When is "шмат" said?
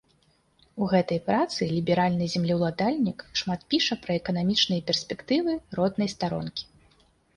3.43-3.61